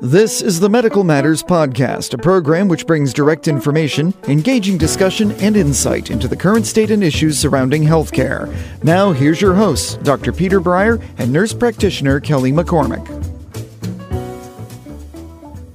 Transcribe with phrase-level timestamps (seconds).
[0.00, 5.56] This is the Medical Matters Podcast, a program which brings direct information, engaging discussion, and
[5.56, 8.52] insight into the current state and issues surrounding healthcare.
[8.82, 10.32] Now, here's your hosts, Dr.
[10.32, 13.06] Peter Breyer and nurse practitioner Kelly McCormick.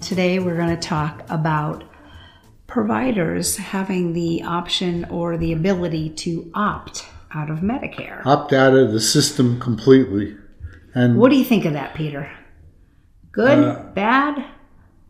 [0.02, 1.86] Today, we're going to talk about
[2.68, 7.06] providers having the option or the ability to opt
[7.38, 8.26] out of Medicare.
[8.26, 10.36] Opt out of the system completely.
[10.96, 12.30] And What do you think of that, Peter?
[13.32, 14.44] Good, Uh, bad,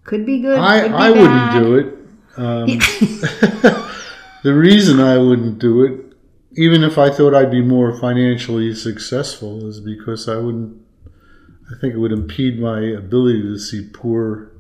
[0.04, 0.60] could be good.
[0.60, 1.94] I, could be I wouldn't do it.
[2.36, 2.66] Um,
[4.44, 6.14] the reason I wouldn't do it,
[6.58, 10.82] even if I thought I'd be more financially successful, is because I wouldn't.
[11.70, 14.52] I think it would impede my ability to see poor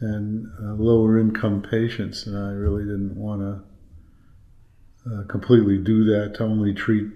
[0.00, 3.62] and uh, lower income patients, and I really didn't want to
[5.06, 6.34] uh, completely do that.
[6.36, 7.06] To only treat,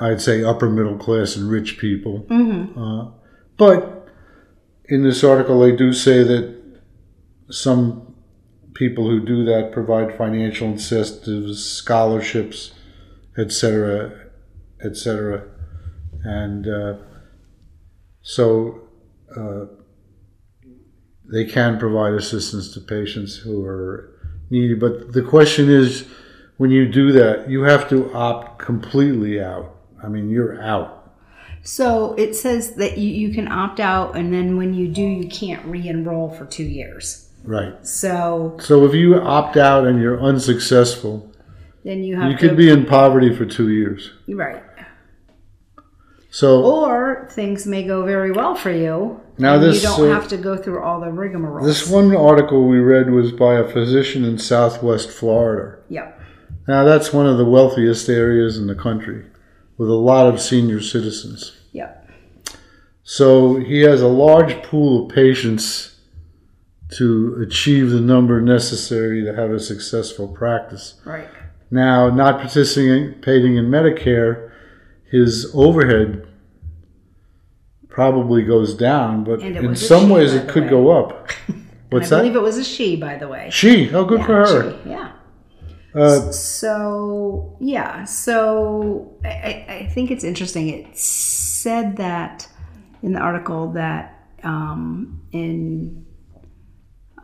[0.00, 2.26] I'd say, upper middle class and rich people.
[2.78, 3.10] Uh,
[3.56, 4.08] but
[4.86, 6.58] in this article, they do say that
[7.50, 8.14] some
[8.74, 12.72] people who do that provide financial incentives, scholarships,
[13.36, 14.30] etc.,
[14.84, 15.44] etc.,
[16.24, 16.94] and uh,
[18.22, 18.88] so
[19.36, 19.64] uh,
[21.32, 24.17] they can provide assistance to patients who are
[24.50, 24.74] needy.
[24.74, 26.06] But the question is,
[26.56, 29.74] when you do that, you have to opt completely out.
[30.02, 31.12] I mean, you're out.
[31.62, 35.28] So it says that you, you can opt out, and then when you do, you
[35.28, 37.28] can't re enroll for two years.
[37.44, 37.86] Right.
[37.86, 41.32] So So if you opt out and you're unsuccessful,
[41.84, 42.48] then you have you to.
[42.48, 44.12] could be in poverty for two years.
[44.28, 44.62] Right.
[46.30, 49.20] So Or things may go very well for you.
[49.38, 51.64] Now this, You don't uh, have to go through all the rigmarole.
[51.64, 55.78] this one article we read was by a physician in Southwest Florida.
[55.88, 56.20] Yep.
[56.66, 59.24] Now that's one of the wealthiest areas in the country,
[59.78, 61.56] with a lot of senior citizens.
[61.72, 62.10] Yep.
[63.04, 65.96] So he has a large pool of patients
[66.90, 71.00] to achieve the number necessary to have a successful practice.
[71.04, 71.28] Right.
[71.70, 74.47] Now, not participating in Medicare,
[75.10, 76.26] his overhead
[77.88, 80.70] probably goes down, but in some she, ways it could way.
[80.70, 81.30] go up.
[81.90, 82.16] What's I that?
[82.16, 83.48] I believe it was a she, by the way.
[83.50, 83.92] she.
[83.94, 84.78] Oh, good Yeah, for her.
[84.84, 85.12] she, yeah.
[85.94, 90.68] Uh, So yeah, so I, I I think it's interesting.
[90.68, 92.46] It said that
[93.02, 96.04] in the article that um, in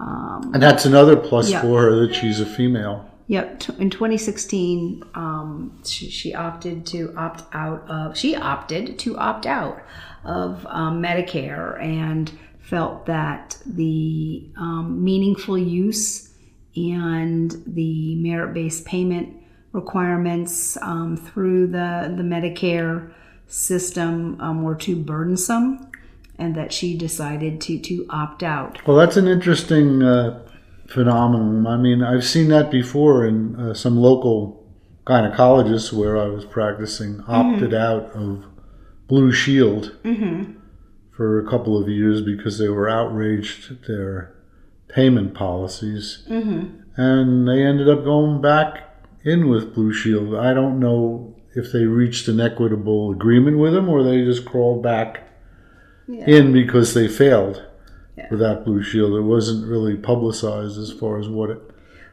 [0.00, 1.60] um, and that's another plus Yeah.
[1.60, 3.08] for her that she's a female.
[3.26, 3.60] Yep.
[3.60, 8.16] t- In 2016, um, she, she opted to opt out of.
[8.16, 9.82] She opted to opt out
[10.24, 12.30] of um, Medicare and
[12.60, 16.30] felt that the um, meaningful use
[16.76, 19.36] and the merit-based payment
[19.72, 23.12] requirements um, through the the Medicare
[23.46, 25.90] system um, were too burdensome,
[26.38, 28.86] and that she decided to to opt out.
[28.86, 30.44] Well, that's an interesting uh,
[30.86, 31.66] phenomenon.
[31.66, 34.64] I mean, I've seen that before in uh, some local
[35.06, 37.30] gynecologists where I was practicing mm-hmm.
[37.30, 38.46] opted out of
[39.06, 40.52] Blue Shield mm-hmm.
[41.14, 44.34] for a couple of years because they were outraged at their
[44.88, 47.00] payment policies, mm-hmm.
[47.00, 50.34] and they ended up going back in with Blue Shield.
[50.34, 54.82] I don't know if they reached an equitable agreement with them or they just crawled
[54.82, 55.28] back
[56.08, 57.64] in because they failed
[58.30, 59.14] with that Blue Shield.
[59.16, 61.58] It wasn't really publicized as far as what it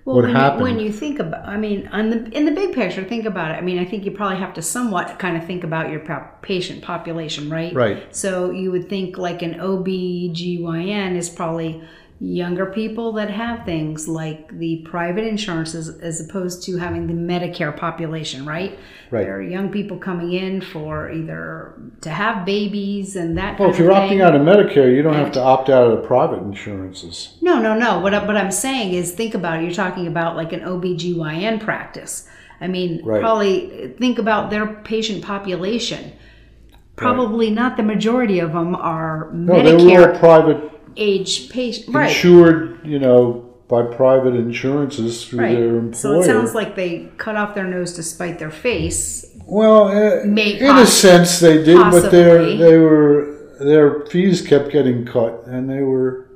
[0.06, 0.59] Well, what when happened.
[0.59, 3.51] You, when you think about, I mean, on the in the big picture, think about
[3.51, 3.56] it.
[3.56, 6.01] I mean, I think you probably have to somewhat kind of think about your
[6.41, 7.73] patient population, right?
[7.73, 8.16] Right.
[8.16, 11.84] So you would think like an OBGYN is probably
[12.21, 17.75] younger people that have things like the private insurances as opposed to having the Medicare
[17.75, 18.77] population, right?
[19.09, 19.23] Right.
[19.23, 23.59] There are young people coming in for either to have babies and that.
[23.59, 26.07] well, if you're opting out of Medicare, you don't have to opt out of the
[26.07, 27.37] private insurances.
[27.41, 27.99] No, no, no.
[27.99, 29.63] What, I, what I'm saying is think about it.
[29.65, 32.29] You're talking about like an OBGYN practice.
[32.61, 33.19] I mean, Right.
[33.19, 36.13] probably think about their patient population.
[36.95, 41.93] Probably not the majority of them are No, they were all Medicare private age patient.
[41.95, 42.09] Right.
[42.09, 45.79] insured, you know, by private insurances through their Right.
[45.83, 45.93] employer.
[45.93, 49.25] So it sounds like they cut off their nose to spite their face.
[49.47, 54.71] well, uh, May- in a sense, they did, but their they were their fees kept
[54.71, 56.27] getting cut, and they were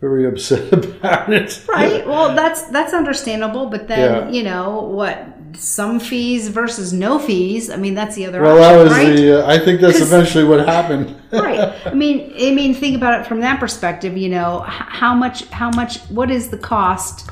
[0.00, 1.60] very upset about it.
[1.68, 2.06] Right.
[2.06, 4.30] Well, that's that's understandable, but then Yeah.
[4.30, 5.18] you know what?
[5.56, 7.70] Some fees versus no fees.
[7.70, 9.16] I mean, that's the other Well, option, that was right?
[9.16, 9.44] the.
[9.44, 11.14] Uh, I think that's eventually what happened.
[11.32, 15.44] right i mean i mean think about it from that perspective you know how much
[15.50, 17.28] how much what is the cost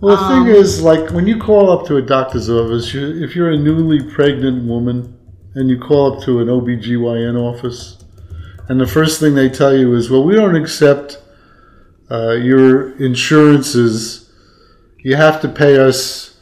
[0.00, 3.02] Well, the Um, thing is, like when you call up to a doctor's office, you,
[3.24, 5.18] if you're a newly pregnant woman
[5.56, 7.98] and you call up to an OBGYN office,
[8.68, 11.18] and the first thing they tell you is, well, we don't accept
[12.10, 14.30] uh, your insurances.
[14.98, 16.36] You have to pay us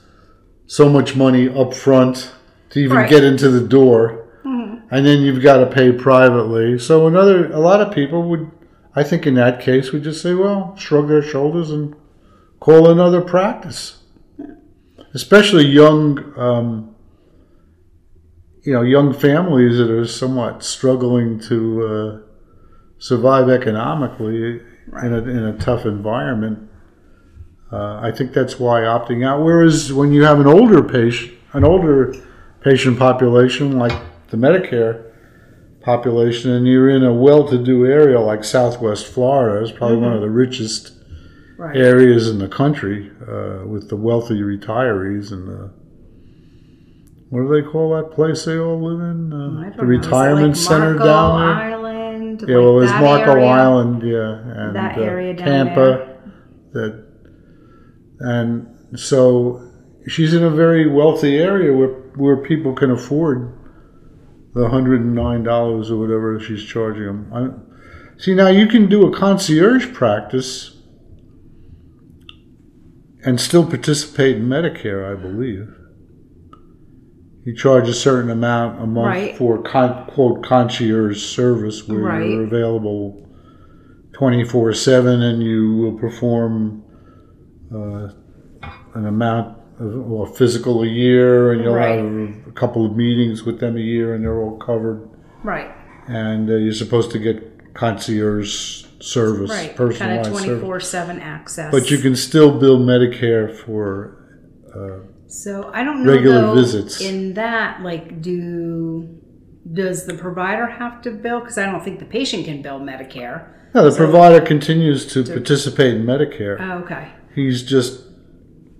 [0.68, 2.30] so much money up front
[2.70, 3.10] to even Right.
[3.10, 4.24] get into the door,
[4.90, 6.78] and then you've got to pay privately.
[6.78, 8.50] So another, a lot of people would,
[8.94, 11.94] I think, in that case, would just say, well, shrug their shoulders and
[12.60, 14.02] call another practice.
[15.14, 16.94] Especially young, um,
[18.62, 22.18] you know, young families that are somewhat struggling to uh,
[22.98, 24.60] survive economically
[25.02, 26.67] in, a, in a tough environment.
[27.70, 29.42] Uh, I think that's why opting out.
[29.42, 32.14] Whereas when you have an older patient, an older
[32.60, 33.92] patient population like
[34.30, 35.04] the Medicare
[35.82, 40.30] population, and you're in a well-to-do area like Southwest Florida, is probably one of the
[40.30, 40.92] richest
[41.58, 41.76] Right.
[41.76, 45.72] areas in the country uh, with the wealthy retirees and the
[47.30, 49.32] what do they call that place they all live in?
[49.32, 49.68] Uh, the know.
[49.68, 51.54] Is it retirement like center down there.
[51.74, 52.44] Island.
[52.46, 53.46] Yeah, like well, there's Marco area?
[53.46, 56.18] Island, yeah, and That uh, area down Tampa.
[56.74, 57.07] That
[58.20, 58.66] and
[58.96, 59.62] so
[60.06, 63.54] she's in a very wealthy area where where people can afford
[64.54, 67.30] the hundred and nine dollars or whatever she's charging them.
[67.32, 70.74] I, see, now you can do a concierge practice
[73.24, 75.68] and still participate in Medicare, I believe.
[77.44, 79.36] You charge a certain amount a month Right.
[79.36, 82.28] for con, quote concierge service where Right.
[82.28, 83.26] you're available
[84.14, 86.82] 24 7 and you will perform
[87.74, 88.08] uh,
[88.94, 91.98] an amount of well, physical a year and you'll Right.
[91.98, 95.08] have a couple of meetings with them a year and they're all covered
[95.44, 95.70] Right.
[96.08, 99.66] and uh, you're supposed to get concierge service Right.
[99.68, 101.70] Kind personalized of service 24 7 access.
[101.70, 104.14] but you can still bill medicare for
[105.28, 107.00] So I don't know Regular though, visits.
[107.02, 107.82] in that.
[107.82, 109.08] Like, do
[109.70, 111.40] does the provider have to bill?
[111.40, 113.46] Because I don't think the patient can bill Medicare.
[113.74, 118.02] no, the provider continues to participate in medicare Oh, okay, he's just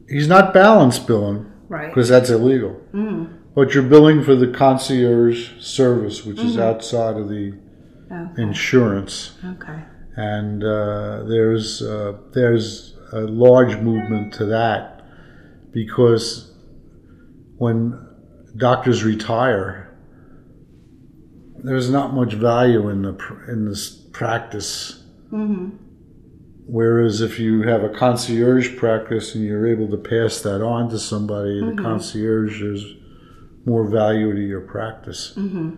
[0.09, 1.89] he's not balance billing right.
[1.89, 2.75] because that's illegal
[3.55, 7.45] but you're billing for the concierge service which is outside of the
[8.11, 8.43] Okay.
[8.43, 9.15] insurance
[9.55, 9.81] okay.
[10.17, 15.03] and uh, there's uh, there's a large movement to that
[15.73, 16.51] because
[17.59, 17.79] when
[18.57, 19.95] doctors retire,
[21.65, 25.03] there's not much value in the pr- in this practice.
[26.71, 30.99] Whereas if you have a concierge practice and you're able to pass that on to
[30.99, 31.85] somebody, the mm-hmm.
[31.85, 32.85] concierge is
[33.65, 35.75] more value to your practice, mm-hmm.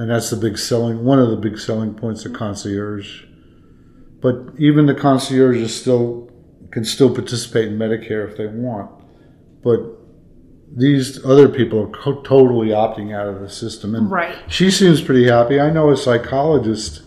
[0.00, 3.24] and that's the big selling one of the big selling points of concierge
[4.20, 6.30] but even the concierge is still
[6.70, 8.90] can still participate in Medicare if they want.
[9.62, 9.80] But
[10.76, 14.36] these other people are co- totally opting out of the system, and Right.
[14.48, 15.58] she seems pretty happy.
[15.58, 17.02] I know a psychologist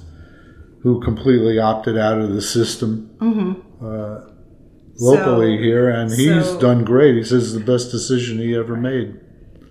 [0.84, 3.10] who completely opted out of the system
[3.82, 4.32] uh,
[5.00, 7.16] locally So- here, and he's so- done great.
[7.16, 9.20] He says it's the best decision he ever made.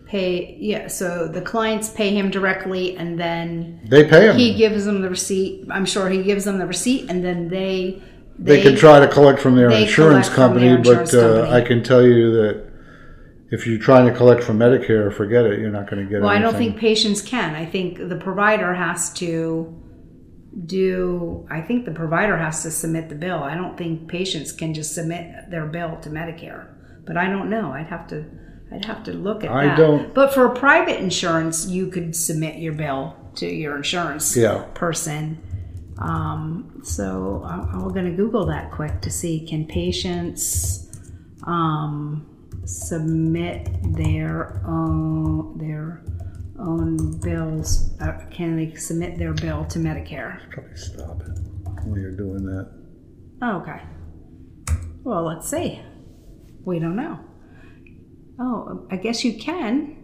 [0.07, 0.89] Pay yeah.
[0.89, 4.37] So the clients pay him directly, and then They pay him.
[4.37, 5.69] he gives them the receipt.
[5.71, 8.03] I'm sure he gives them the receipt, and then they
[8.37, 11.51] they, can try to collect from their insurance company, their insurance but uh.
[11.51, 12.71] I can tell you that
[13.51, 15.61] if you're trying to collect from Medicare, forget it.
[15.61, 17.55] You're not going to get Well, I don't think patients can.
[17.55, 19.73] I think the provider has to
[20.67, 21.47] do.
[21.51, 23.43] I think the provider has to submit the bill.
[23.43, 26.67] I don't think patients can just submit their bill to Medicare.
[27.07, 27.73] But I don't know.
[27.73, 28.25] I'd have to.
[28.73, 29.77] I'd have to look at I that.
[29.77, 34.65] don't- But for private insurance, you could submit your bill to your insurance Yeah.
[34.75, 35.39] person.
[35.99, 40.87] Um, so I- I'm going to Google that quick to see can patients
[41.45, 42.27] um,
[42.65, 46.03] submit their own their
[46.61, 47.97] own bills?
[48.01, 50.39] Uh, can they submit their bill to Medicare?
[50.51, 51.39] Probably stop it
[51.87, 52.71] when you're doing that.
[53.43, 53.81] Oh, okay.
[55.03, 55.81] Well, let's see.
[56.65, 57.19] We don't know.
[58.39, 59.97] Oh, I guess you can.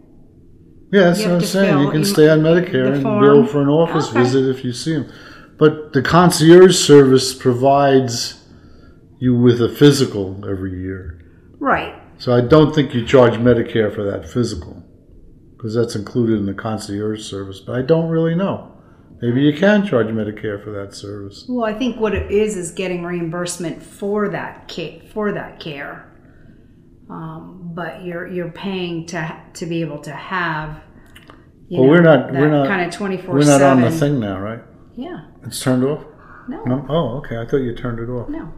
[0.91, 1.79] Yeah, that's You what I'm saying.
[1.79, 3.21] You can stay on Medicare and form.
[3.21, 4.19] bill for an office Okay.
[4.23, 5.11] visit if you see them.
[5.57, 8.43] But the concierge service provides
[9.19, 11.19] you with a physical every year.
[11.59, 11.95] Right.
[12.19, 14.83] So I don't think you charge Medicare for that physical
[15.57, 17.59] because that's included in the concierge service.
[17.59, 18.73] But I don't really know.
[19.21, 21.45] Maybe you can charge Medicare for that service.
[21.49, 26.03] Well, I think what it is is getting reimbursement for that care, for that care.
[27.09, 30.81] Um, but you're you're paying to to be able to have.
[31.69, 34.19] You Well, we're not- we're not- kind of twenty four We're not on the thing
[34.19, 34.61] now, right?
[34.95, 35.21] Yeah.
[35.45, 36.05] It's turned off.
[36.47, 36.63] No.
[36.63, 36.85] No.
[36.87, 37.37] Oh, okay.
[37.37, 38.29] I thought you turned it off.
[38.29, 38.53] No.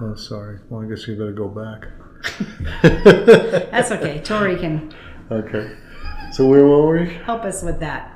[0.00, 0.60] Oh, sorry.
[0.70, 1.86] Well, I guess you better go back.
[3.70, 4.20] That's okay.
[4.20, 4.92] Tori can.
[5.30, 5.74] Okay.
[6.34, 7.14] So where were we?
[7.14, 8.10] help us with that.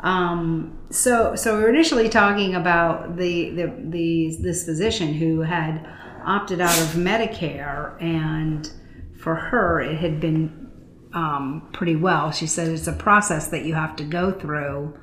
[0.00, 5.88] Um, so, so we were initially talking about the, the, the this physician who had
[6.22, 8.70] opted out of Medicare, and
[9.18, 10.70] for her, it had been
[11.14, 12.30] um, pretty well.
[12.30, 14.94] She said it's a process that you have to go through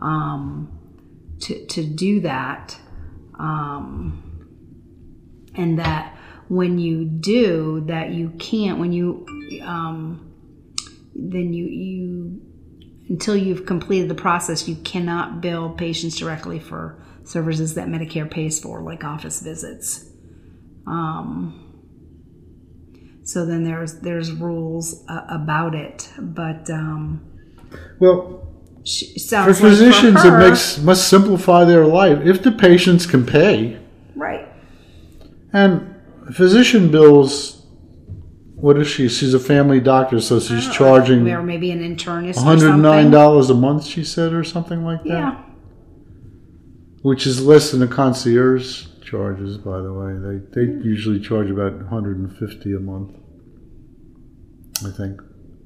[0.00, 0.72] um,
[1.40, 2.78] to to do that,
[3.38, 4.48] um,
[5.54, 6.16] and that
[6.48, 9.26] when you do that, you can't when you
[9.62, 10.29] um,
[11.28, 12.40] then you you
[13.08, 18.60] until you've completed the process, you cannot bill patients directly for services that Medicare pays
[18.60, 20.08] for, like office visits.
[20.86, 21.66] Um,
[23.24, 27.20] so then there's there's rules uh, about it, but um,
[27.98, 28.48] Well,
[28.78, 33.26] for sounds like physicians, for it makes must simplify their life if the patients can
[33.26, 33.78] pay.
[34.16, 34.48] right.
[35.52, 35.96] And
[36.32, 37.59] physician bills.
[38.60, 39.08] What is she?
[39.08, 42.36] She's a family doctor, so she's uh, charging or maybe an internist.
[42.36, 43.84] one hundred nine dollars a month.
[43.86, 45.42] She said, or something like that, Yeah,
[47.02, 49.56] which is less than the concierge charges.
[49.58, 53.16] By the way, they they usually charge about one hundred and fifty a month.
[54.84, 55.20] I think,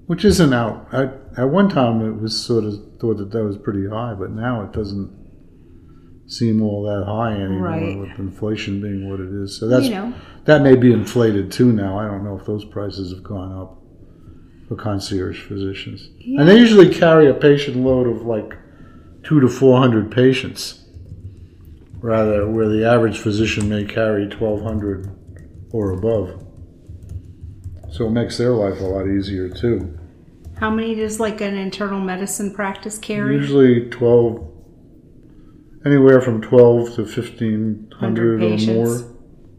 [0.07, 0.93] which isn't out.
[0.93, 4.31] At, at one time, it was sort of thought that that was pretty high, but
[4.31, 5.11] now it doesn't
[6.27, 7.99] seem all that high anymore Right.
[7.99, 9.57] with inflation being what it is.
[9.59, 10.15] So that's you know,
[10.47, 11.99] that may be inflated too now.
[11.99, 13.81] I don't know if those prices have gone up
[14.69, 16.09] for concierge physicians.
[16.39, 18.57] And they usually carry a patient load of like
[19.23, 20.85] two to four hundred patients,
[22.01, 25.11] rather where the average physician may carry twelve hundred
[25.73, 26.43] or above.
[27.91, 29.99] So it makes their life a lot easier too.
[30.59, 33.35] how many does like an internal medicine practice carry?
[33.35, 34.51] Usually twelve,
[35.85, 38.67] anywhere from twelve to fifteen hundred or patients.
[39.03, 39.15] more.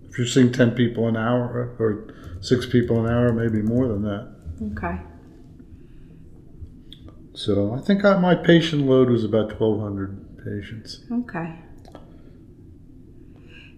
[0.10, 4.02] If you're seeing ten people an hour or six people an hour, maybe more than
[4.04, 4.36] that.
[4.74, 5.02] Okay.
[7.34, 11.04] So I think I, my patient load was about twelve hundred patients.
[11.12, 11.60] Okay.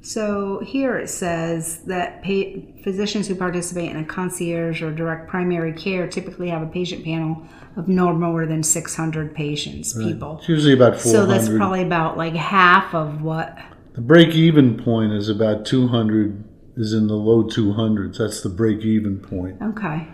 [0.07, 5.73] So here it says that pa- physicians who participate in a concierge or direct primary
[5.73, 7.45] care typically have a patient panel
[7.75, 10.37] of no more than 600 patients, people.
[10.39, 13.57] It's usually about four So that's probably about like half of what.
[13.95, 16.43] the break even point is about two hundred.
[16.77, 18.19] Is in the low two hundreds.
[18.19, 19.61] That's the break even point.
[19.61, 20.07] Okay.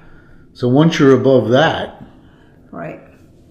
[0.54, 2.02] So once you're above that,
[2.72, 3.02] Right.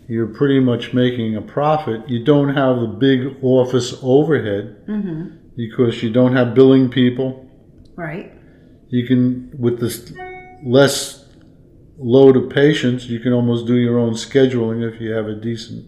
[0.08, 2.08] you're pretty much making a profit.
[2.08, 5.36] You don't have the big office overhead mm-hmm.
[5.56, 7.48] Because you don't have billing people.
[7.96, 8.32] Right.
[8.88, 10.12] You can, with this
[10.64, 11.24] less
[11.98, 15.86] load of patients, you can almost do your own scheduling if you have a decent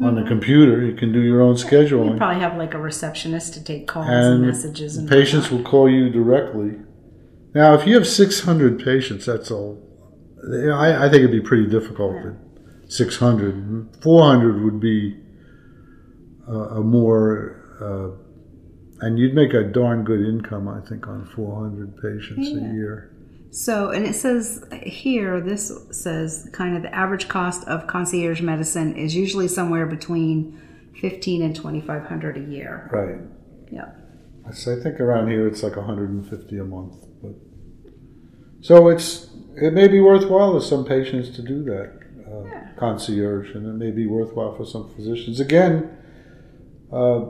[0.00, 0.84] on the computer.
[0.84, 2.12] You can do your own scheduling.
[2.12, 5.62] You probably have like a receptionist to take calls and, and messages and patients will
[5.62, 6.76] call you directly.
[7.54, 9.82] Now, if you have 600 patients, that's all.
[10.72, 12.14] I, I think it'd be pretty difficult.
[12.24, 15.16] At 600, 400 would be
[16.46, 18.27] a, a more, uh,
[19.00, 23.12] and you'd make a darn good income, I think, on 400 patients a year.
[23.50, 28.94] So, and it says here, this says kind of the average cost of concierge medicine
[28.96, 30.60] is usually somewhere between
[31.00, 32.90] fifteen and twenty five hundred a year.
[32.92, 33.20] Right.
[33.72, 33.92] Yeah.
[34.52, 36.96] So I think around here it's like 150 a month.
[37.22, 37.32] But
[38.60, 41.92] so it's it may be worthwhile to some patients to do that
[42.30, 45.40] uh, concierge, and it may be worthwhile for some physicians.
[45.40, 45.96] Again,
[46.92, 47.24] uh,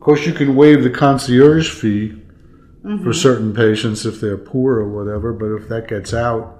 [0.00, 2.14] of course, you can waive the concierge fee
[3.04, 5.34] for certain patients if they're poor or whatever.
[5.34, 6.56] But if that gets out,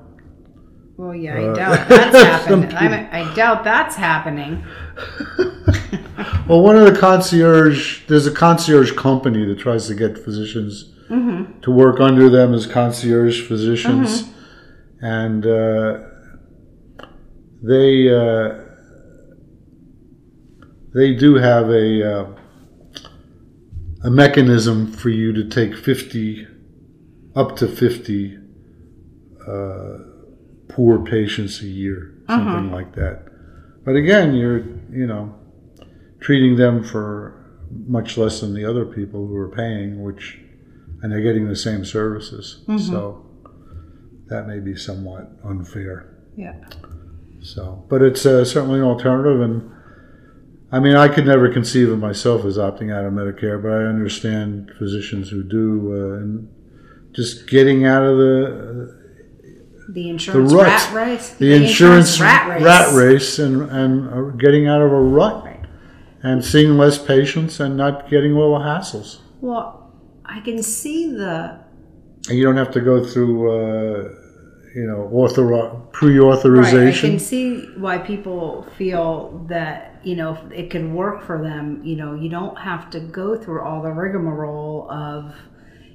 [0.98, 3.08] Well, yeah, I Uh, doubt that's happening.
[3.10, 4.62] I, doubt that's happening.
[6.46, 10.92] Well, one of the concierge, there's a concierge company that tries to get physicians
[11.62, 14.28] to work under them as concierge physicians,
[15.00, 15.98] and uh,
[17.62, 18.64] they uh,
[20.92, 22.26] they do have a uh,
[24.02, 26.46] a mechanism for you to take fifty
[27.34, 28.38] up to fifty
[29.46, 29.98] uh,
[30.68, 33.24] poor patients a year, something like that.
[33.84, 35.34] But again, you're you know
[36.20, 37.36] treating them for
[37.86, 40.38] much less than the other people who are paying, which
[41.02, 42.62] and they're getting the same services.
[42.78, 43.26] So
[44.26, 46.14] that may be somewhat unfair.
[46.36, 46.54] Yeah.
[47.42, 49.70] So, but it's uh, certainly an alternative, and
[50.72, 53.84] I mean, I could never conceive of myself as opting out of Medicare, but I
[53.86, 56.48] understand physicians who do, uh, and
[57.12, 58.96] just getting out of the
[59.92, 60.66] The insurance rut.
[60.66, 61.34] rat race.
[61.34, 62.94] the, insurance, rat race.
[62.94, 65.64] race and and uh, getting out of a rut, Right.
[66.22, 69.18] and seeing less patients and not getting all the hassles.
[69.40, 69.92] Well,
[70.24, 71.58] I can see the
[72.28, 74.08] And you don't have to go through, uh,
[74.76, 75.44] you know, author
[75.92, 77.08] pre-authorization.
[77.08, 81.82] I can see why people feel that you know if it can work for them.
[81.84, 85.34] You know, you don't have to go through all the rigmarole of,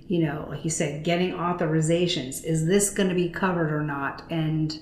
[0.07, 2.43] you know, like you said, getting authorizations.
[2.43, 4.23] Is this going to be covered or not?
[4.29, 4.77] And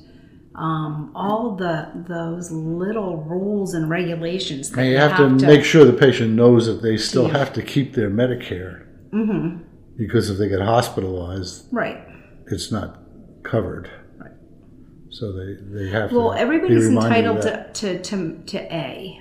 [0.56, 4.70] um, all the those little rules and regulations.
[4.70, 7.38] That And you have, to, make sure the patient knows that they still Yeah.
[7.40, 8.86] have to keep their Medicare.
[9.12, 9.64] Mm-hmm.
[9.98, 12.00] Because if they get hospitalized, right.
[12.48, 13.00] it's not
[13.44, 13.90] covered.
[15.14, 16.40] So they, they have Well, to.
[16.40, 19.20] everybody's be entitled to, to, to, to A.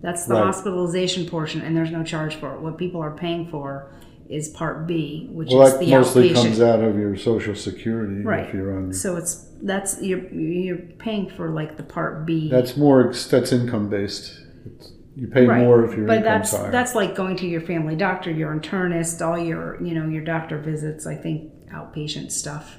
[0.00, 0.44] That's the Right.
[0.44, 2.60] hospitalization portion, and there's no charge for it.
[2.60, 3.90] What people are paying for
[4.28, 6.34] is Part B, which Well, is that the mostly outpatient.
[6.42, 8.46] comes out of your Social Security right.
[8.46, 8.92] if you're on.
[8.92, 12.48] So it's that's you're you're paying for like the Part B.
[12.50, 13.12] That's more.
[13.30, 14.38] That's income based.
[14.66, 15.62] It's, you pay right.
[15.62, 16.70] more if your but that's higher.
[16.70, 20.58] that's like going to your family doctor, your internist, all your you know your doctor
[20.58, 21.06] visits.
[21.06, 22.78] I think outpatient stuff,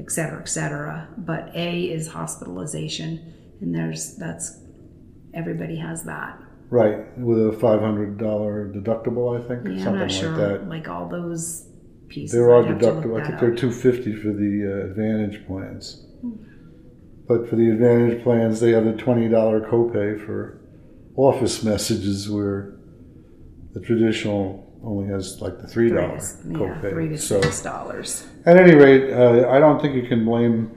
[0.00, 1.08] et cetera, et cetera.
[1.18, 4.58] But A is hospitalization, and there's that's
[5.34, 6.38] everybody has that.
[6.70, 9.38] right with a five hundred dollar deductible.
[9.38, 9.78] I think Yeah, I'm
[10.10, 10.68] something not like that.
[10.68, 11.66] Like all those
[12.08, 12.32] pieces.
[12.32, 13.20] There are I'd have to look deductible.
[13.22, 16.06] I think they're two fifty for the uh, Advantage plans.
[17.28, 20.60] But for the Advantage plans, they have a twenty dollar copay for
[21.16, 22.76] office messages, where
[23.72, 26.90] the traditional only has like the three dollar to- yeah, copay.
[26.90, 28.26] three to so, six dollars.
[28.46, 30.76] At any rate, uh, I don't think you can blame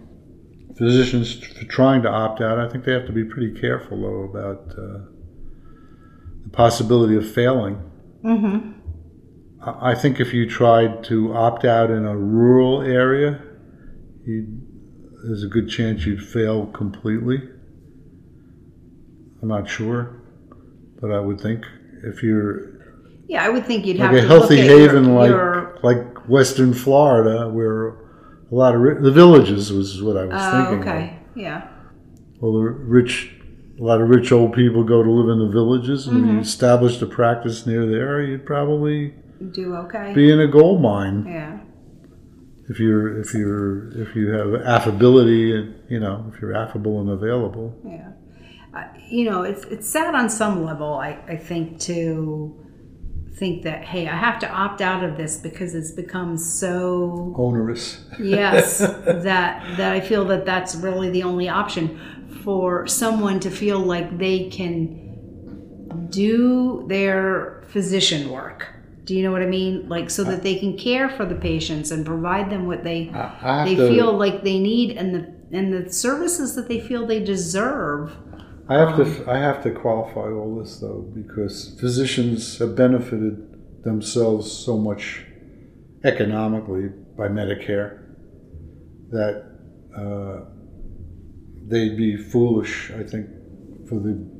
[0.77, 2.59] physicians for trying to opt out.
[2.59, 5.05] I think they have to be pretty careful, though, about uh,
[6.43, 7.81] the possibility of failing.
[8.23, 8.71] Mm-hmm.
[9.61, 13.41] I I think if you tried to opt out in a rural area,
[14.25, 14.61] you'd,
[15.25, 17.37] there's a good chance you'd fail completely.
[19.41, 20.21] I'm not sure,
[20.99, 21.65] but I would think
[22.03, 22.79] if you're
[23.27, 26.73] Yeah, I would think you'd like have a healthy haven your, like your like Western
[26.73, 30.79] Florida, where a lot of ri- the villages was what I was oh, thinking.
[30.87, 31.67] okay, yeah,
[32.39, 33.31] Well, the rich,
[33.79, 36.29] a lot of rich old people go to live in the villages, and Mm-hmm.
[36.29, 39.13] if you established a practice near there, you'd probably
[39.51, 40.13] do okay.
[40.13, 41.25] be in a gold mine.
[41.27, 41.59] yeah,
[42.69, 47.09] if you're if you're if you have affability and you know if you're affable and
[47.09, 48.09] available yeah.
[48.73, 50.93] Uh, you know, it's it's sad on some level.
[50.95, 52.55] I I think to
[53.43, 57.99] think that hey, I have to opt out of this because it's become so onerous.
[58.17, 58.77] Yes
[59.27, 61.85] that that i feel that that's really the only option
[62.45, 64.77] for someone to feel like they can
[66.09, 68.59] do their physician work.
[69.03, 69.89] Do you know what i mean?
[69.89, 73.01] Like so that they can care for the patients and provide them what they
[73.67, 75.23] they to- feel like they need and the
[75.57, 78.15] and the services that they feel they deserve
[78.69, 84.51] I have to I have to qualify all this though because physicians have benefited themselves
[84.51, 85.25] so much
[86.05, 88.05] economically by Medicare
[89.09, 89.43] that
[89.95, 90.45] uh,
[91.67, 93.27] they'd be foolish I think
[93.87, 94.33] for the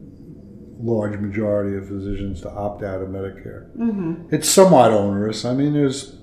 [0.79, 3.75] large majority of physicians to opt out of Medicare.
[3.77, 4.33] Mm-hmm.
[4.33, 5.45] It's somewhat onerous.
[5.45, 6.17] I mean, there's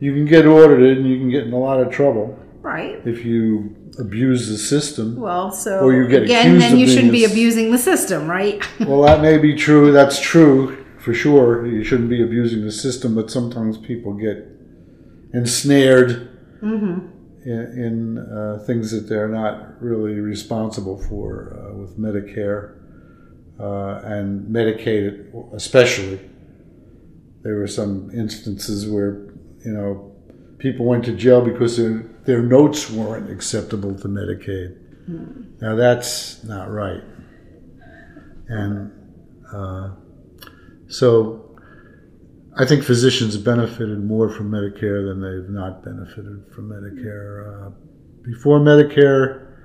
[0.00, 3.24] you can get audited and you can get in a lot of trouble right if
[3.24, 5.14] you abuse the system.
[5.20, 9.02] well so Or you get again then you shouldn't be abusing the system right Well,
[9.02, 9.92] that may be true.
[9.92, 11.66] That's true for sure.
[11.66, 14.38] You shouldn't be abusing the system, but sometimes people get
[15.32, 16.30] ensnared
[17.44, 17.50] in,
[17.86, 22.78] in uh, things that they're not really responsible for uh, with Medicare
[23.60, 26.18] uh, and Medicaid, especially.
[27.42, 30.12] There were some instances where you know
[30.58, 34.80] people went to jail because their their notes weren't acceptable to Medicaid.
[35.60, 37.02] Now that's not right,
[38.48, 38.90] and
[39.52, 39.90] uh,
[40.88, 41.44] so
[42.56, 47.66] I think physicians benefited more from Medicare than they've not benefited from Medicare.
[47.66, 47.70] Uh,
[48.22, 49.56] before Medicare,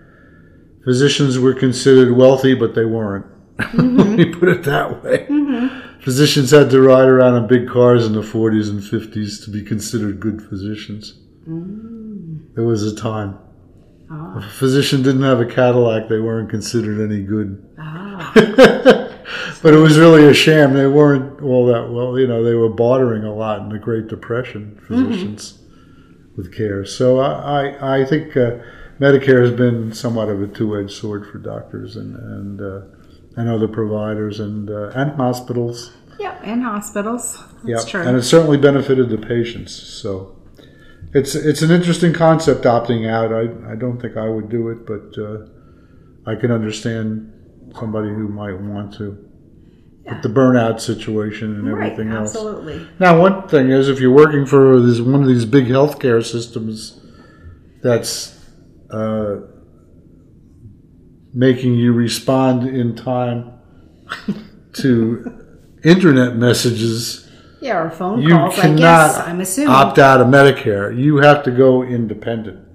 [0.84, 3.26] physicians were considered wealthy, but they weren't.
[3.74, 5.28] Let me put it that way.
[6.02, 9.62] Physicians had to ride around in big cars in the 40s and 50s to be
[9.62, 11.20] considered good physicians.
[11.46, 13.38] There was a time.
[14.12, 17.64] If a physician didn't have a Cadillac, they weren't considered any good.
[17.78, 18.32] ah,
[19.62, 20.74] But it was really a sham.
[20.74, 22.18] They weren't all that well.
[22.18, 25.60] You know, they were bartering a lot in the Great Depression, physicians
[26.38, 26.86] with care.
[26.86, 28.58] So I, I, I think uh,
[29.00, 32.82] Medicare has been somewhat of a two-edged sword for doctors and and, uh,
[33.36, 35.92] and other providers and uh, and hospitals.
[36.20, 39.74] yeah and hospitals that's Yeah, true and it certainly benefited the patients.
[39.74, 40.39] So
[41.14, 43.34] it's it's an interesting concept opting out.
[43.34, 45.46] I, I don't think I would do it, but uh,
[46.30, 47.34] I can understand
[47.78, 49.26] somebody who might want to.
[50.06, 52.30] With the burnout situation and right everything else.
[52.30, 56.26] absolutely Now, one thing is, if you're working for this one of these big healthcare
[56.26, 57.00] systems
[57.84, 58.36] that's
[58.90, 59.36] uh,
[61.34, 63.52] making you respond in time
[64.74, 65.46] to
[65.84, 67.29] internet messages,
[67.62, 68.58] Yeah, or phone you calls.
[68.58, 69.70] I cannot guess I'm assuming.
[69.72, 70.98] opt out of Medicare.
[70.98, 72.66] You have to go independent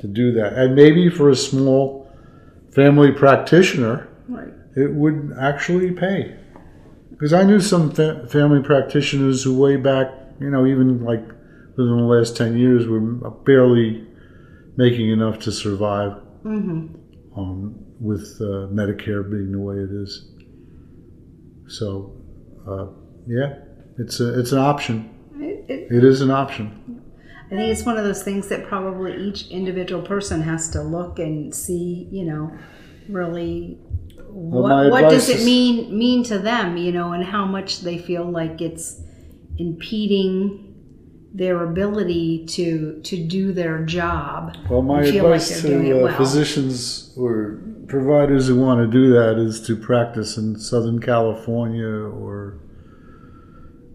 [0.00, 0.52] to do that.
[0.54, 2.08] And maybe for a small
[2.72, 4.48] family practitioner, Right.
[4.76, 6.36] it would actually pay.
[7.10, 10.08] Because I knew some fa- family practitioners who, way back,
[10.40, 11.26] you know, even like
[11.76, 14.06] within the last 10 years, were barely
[14.76, 16.12] making enough to survive
[16.44, 20.30] um, with uh, Medicare being the way it is.
[21.66, 22.12] So,
[22.68, 22.86] uh,
[23.26, 23.54] yeah,
[23.98, 25.10] it's, a, it's an option.
[25.36, 27.02] It, it, It is an option.
[27.46, 31.18] I think it's one of those things that probably each individual person has to look
[31.18, 32.52] and see, you know,
[33.08, 33.78] really
[34.28, 37.96] what, my what does it mean mean to them, you know, and how much they
[37.96, 39.00] feel like it's
[39.56, 40.74] impeding
[41.32, 44.56] their ability to to do their job.
[44.68, 46.16] Well, my like advice it to uh, well.
[46.16, 52.60] physicians or providers who want to do that is to practice in Southern California or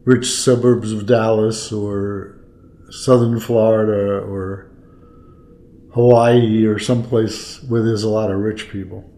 [0.05, 2.37] rich suburbs of Dallas or
[2.89, 4.69] Southern Florida or
[5.93, 9.09] Hawaii or someplace where there's a lot of rich people.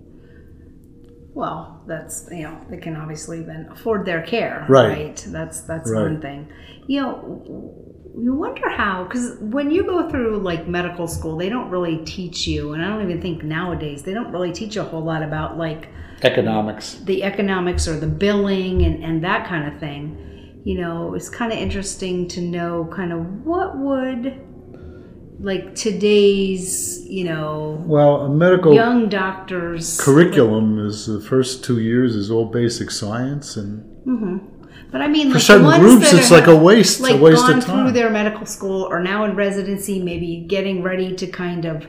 [1.34, 5.24] Well, that's you know they can obviously then afford their care, Right.
[5.28, 6.04] That's that's Right.
[6.04, 6.48] one thing.
[6.88, 7.82] You know,
[8.18, 12.48] you wonder how because when you go through like medical school, they don't really teach
[12.48, 15.24] you, and I don't even think nowadays they don't really teach you a whole lot
[15.24, 15.90] about like
[16.24, 16.96] Economics.
[17.04, 20.18] the economics or the billing and and that kind of thing.
[20.66, 24.42] You know, it's kind of interesting to know kind of what would
[25.40, 32.16] like today's you know Well, a medical young doctors curriculum is the first two years
[32.16, 34.38] is all basic science, and mm-hmm.
[34.92, 37.58] But I mean, for like certain groups, it's like a waste, like a waste gone
[37.58, 41.86] of through their medical school, or now in residency, maybe getting ready to kind of,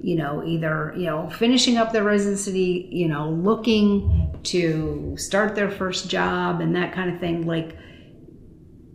[0.00, 5.70] you know, either you know finishing up their residency, you know, looking to start their
[5.70, 7.44] first job and that kind of thing.
[7.44, 7.76] Like,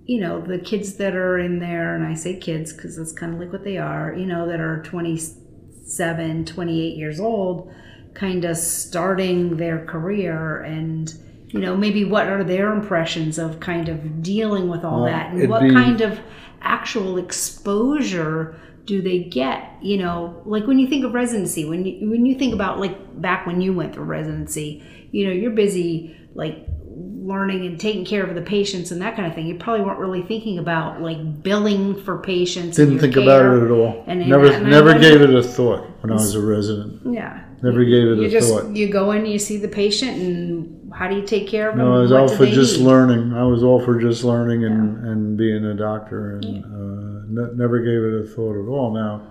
[0.09, 3.31] you know, the kids that are in there, and I say kids because that's kind
[3.31, 4.11] of like what they are.
[4.11, 7.71] You know, that are 27, 28 years old,
[8.15, 11.13] kind of starting their career and
[11.49, 15.33] you know maybe what are their impressions of kind of dealing with all Well, that
[15.33, 16.19] and what be- kind of
[16.61, 22.09] actual exposure do they get you know like when you think of residency when you
[22.09, 26.15] when you think about like back when you went through residency you know you're busy
[26.35, 26.67] like
[27.01, 29.99] learning and taking care of the patients and that kind of thing you probably weren't
[29.99, 33.23] really thinking about like billing for patients Didn't think care.
[33.23, 34.03] about it at all.
[34.07, 37.01] And- never, and never gave it a thought when I was a resident.
[37.13, 38.75] yeah Never gave it you a just thought.
[38.75, 41.85] you go in you see the patient and how do you take care of them
[41.85, 42.85] No, I was all for just need?
[42.87, 43.33] learning.
[43.33, 47.77] I was all for just learning and, and being a doctor, and uh, ne- never
[47.79, 48.91] gave it a thought at all.
[48.93, 49.21] Now,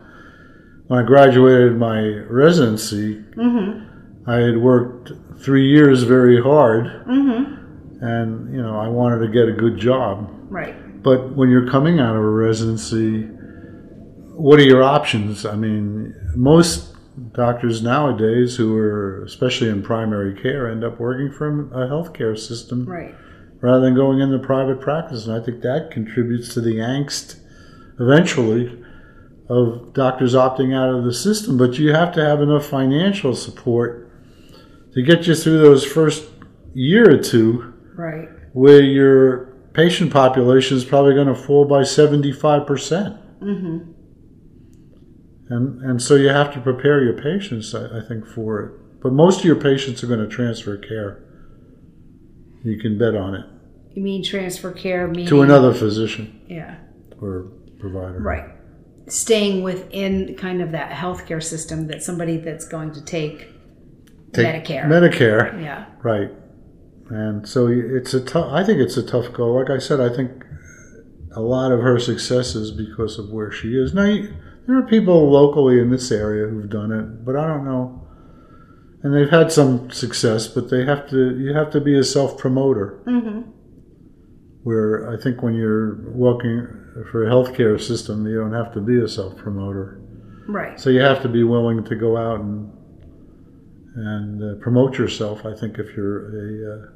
[0.87, 2.01] when I graduated my
[2.31, 4.31] residency, Mm-hmm.
[4.31, 5.13] I had worked
[5.45, 8.05] three years very hard, Mm-hmm.
[8.05, 10.29] and you know I wanted to get a good job.
[10.51, 13.23] right But when you're coming out of a residency,
[14.47, 15.45] what are your options?
[15.47, 16.95] I mean, most
[17.33, 22.85] doctors nowadays who are, especially in primary care, end up working for a healthcare system
[22.87, 23.15] right
[23.61, 25.27] rather than going into private practice.
[25.27, 27.41] And I think that contributes to the angst
[27.99, 28.81] eventually
[29.49, 31.57] of doctors opting out of the system.
[31.59, 34.08] But you have to have enough financial support
[34.99, 36.29] to get you through those first
[36.75, 42.67] year or two right where your patient population is probably going to fall by 75%.
[43.41, 43.93] mm-hmm.
[45.51, 49.01] And, and so you have to prepare your patients, I, I think, for it.
[49.03, 51.25] But most of your patients are going to transfer care.
[52.65, 53.47] You can bet on it
[53.99, 56.77] you mean transfer care meaning to another physician yeah
[57.21, 58.21] or provider.
[58.21, 58.51] right
[59.09, 63.49] staying within kind of that healthcare system that somebody that's going to take,
[64.33, 64.85] Take Medicare.
[64.85, 66.31] Medicare, yeah right.
[67.11, 69.59] And so it's a tough, I think it's a tough goal.
[69.59, 70.45] Like I said, I think
[71.35, 73.95] a lot of her success is because of where she is.
[73.95, 74.35] Now, you,
[74.67, 78.07] there are people locally in this area who've done it, but I don't know.
[79.03, 82.37] And they've had some success, but they have to, you have to be a self
[82.37, 83.03] promoter.
[83.07, 83.51] mm-hmm.
[84.65, 86.67] Where I think when you're working
[87.11, 90.03] for a healthcare system, you don't have to be a self promoter.
[90.49, 92.71] right So you have to be willing to go out and
[93.99, 95.45] and uh, promote yourself.
[95.45, 96.87] I think if you're a uh,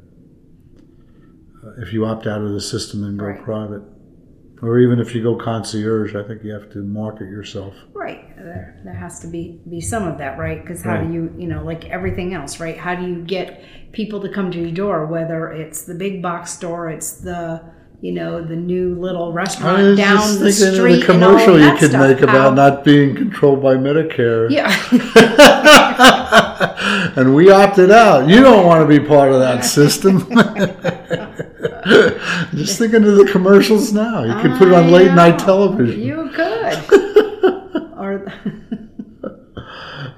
[1.68, 3.42] uh, if you opt out of the system and go Right.
[3.42, 3.82] private,
[4.62, 7.74] or even if you go concierge, I think you have to market yourself.
[7.92, 8.36] Right.
[8.36, 10.60] There, there has to be be some of that, right?
[10.60, 11.06] Because how Right.
[11.06, 12.76] do you, you know, like everything else, right?
[12.76, 13.62] How do you get
[13.92, 15.06] people to come to your door?
[15.06, 17.60] Whether it's the big box store, it's the,
[18.00, 21.72] you know, the new little restaurant down the street the and all commercial of you
[21.78, 22.08] could stuff.
[22.08, 24.50] make How- about not being controlled by Medicare.
[24.50, 24.68] Yeah.
[27.16, 28.28] and we opted out.
[28.28, 30.18] You don't want to be part of that system.
[32.56, 34.22] Just thinking of the commercials now.
[34.24, 36.00] You could put it on I late night television.
[36.00, 37.92] You could.
[37.98, 38.32] or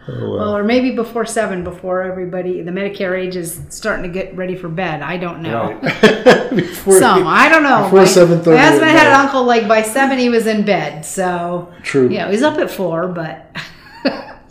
[0.06, 0.32] Oh, well.
[0.38, 4.54] well, or maybe before seven, before everybody, the Medicare age is starting to get ready
[4.54, 5.00] for bed.
[5.00, 5.72] I don't know.
[5.82, 6.50] Right.
[6.50, 7.84] Before- Some, I don't know.
[7.84, 11.06] Before My- 7:30 My husband had an uncle like by seven he was in bed.
[11.06, 12.10] So True.
[12.10, 13.50] you know he's up at four, but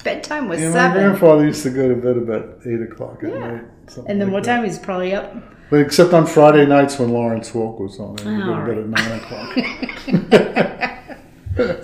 [0.03, 0.97] bedtime was Yeah, my seven.
[1.03, 3.39] grandfather used to go to bed about eight o'clock at Yeah.
[3.39, 3.61] night.
[3.87, 4.55] something And then like what that.
[4.57, 5.33] time he's probably up?
[5.69, 8.77] But except on Friday nights when Lawrence Welk was on, and he'd go to bed
[8.77, 10.83] at nine o'clock.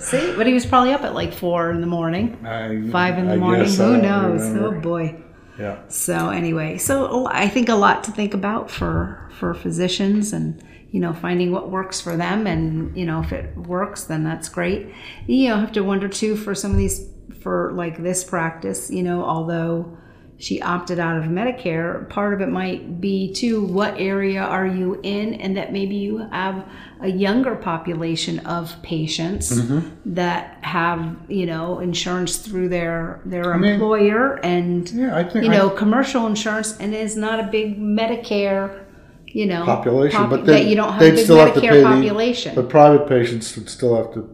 [0.00, 3.26] See, but he was probably up at like four in the morning, I- five in
[3.26, 3.66] the I morning.
[3.66, 4.42] Who knows?
[4.42, 4.76] Oh, remember.
[4.76, 5.14] Oh boy.
[5.58, 5.76] Yeah.
[5.88, 10.98] So anyway, so I think a lot to think about for for physicians and you
[11.00, 14.88] know finding what works for them and you know if it works then that's great.
[15.26, 17.06] You know have to wonder too for some of these
[17.42, 19.96] for like this practice, you know, although
[20.38, 24.98] she opted out of Medicare, part of it might be too what area are you
[25.02, 26.64] in and that maybe you have
[27.02, 30.14] a younger population of patients Mm-hmm.
[30.14, 35.50] that have, you know, insurance through their their mean- employer and Yeah, I think you
[35.52, 38.84] I- know, commercial insurance and is not a big Medicare,
[39.26, 41.70] you know, population, popu- but that you don't have a big still have to Medicare
[41.70, 42.54] pay population.
[42.54, 44.26] The, but private patients would still have to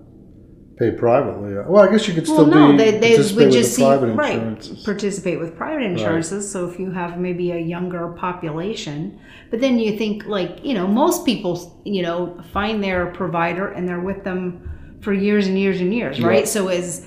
[0.76, 1.54] pay privately.
[1.54, 3.74] Well, I guess you could well, still no, be they, they participate would with just
[3.74, 4.84] see private right insurances.
[4.84, 6.50] participate with private insurances.
[6.50, 9.18] So if you have maybe a younger population,
[9.50, 13.88] but then you think like you know most people you know find their provider and
[13.88, 16.46] they're with them for years and years and years, right?
[16.46, 17.06] So as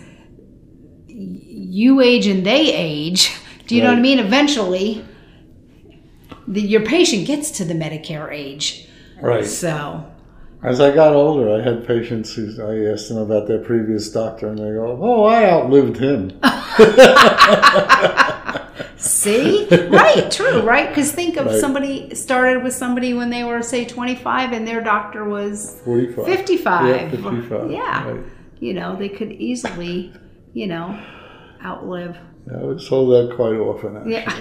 [1.08, 3.32] you age and they age,
[3.68, 4.20] do you know what I mean?
[4.20, 5.06] Eventually,
[6.48, 8.88] the, your patient gets to the Medicare age.
[9.22, 9.46] Right.
[9.46, 10.09] So
[10.62, 14.48] As I got older, I had patients who I asked them about their previous doctor,
[14.50, 16.38] and they go, "Oh, I outlived him."
[18.98, 19.66] See?
[19.88, 20.90] right, true, right?
[20.90, 21.60] Because think of Right.
[21.60, 26.26] somebody started with somebody when they were, say, 25 and their doctor was Forty-five.
[26.26, 26.88] 55.
[26.88, 27.72] Yeah, fifty-five.
[27.72, 28.10] Yeah.
[28.12, 28.24] Right.
[28.60, 30.12] You know, they could easily,
[30.54, 31.00] you know,
[31.64, 32.18] outlive.
[32.52, 33.98] I was told that quite often.
[33.98, 34.14] Actually.
[34.16, 34.40] Yeah.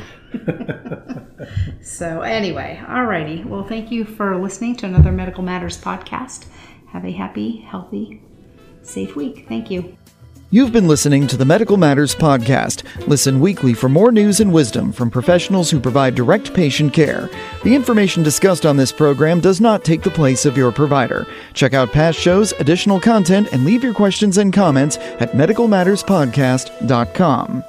[1.82, 3.44] so, anyway, alrighty.
[3.44, 6.46] Well, thank you for listening to another Medical Matters podcast.
[6.88, 8.22] Have a happy, healthy,
[8.82, 9.46] safe week.
[9.48, 9.96] Thank you.
[10.50, 12.82] You've been listening to the Medical Matters Podcast.
[13.06, 17.28] Listen weekly for more news and wisdom from professionals who provide direct patient care.
[17.64, 21.26] The information discussed on this program does not take the place of your provider.
[21.52, 27.64] Check out past shows, additional content, and leave your questions and comments at medicalmatterspodcast.com.